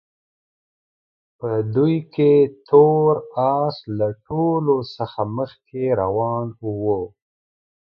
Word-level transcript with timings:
په 1.39 1.49
دوی 1.75 1.95
کې 2.13 2.31
تور 2.67 3.13
اس 3.55 3.75
له 3.97 4.07
ټولو 4.27 4.75
څخه 4.95 5.21
مخکې 5.37 5.81
روان 6.01 6.45
وو. 6.83 7.01